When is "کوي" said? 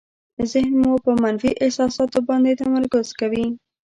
3.19-3.45